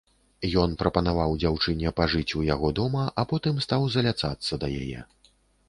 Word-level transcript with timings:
Ён 0.61 0.71
прапанаваў 0.81 1.35
дзяўчыне 1.43 1.91
пажыць 1.99 2.35
у 2.41 2.43
яго 2.47 2.73
дома, 2.81 3.05
а 3.19 3.29
потым 3.35 3.63
стаў 3.69 3.81
заляцацца 3.99 4.53
да 4.65 4.75
яе. 4.83 4.99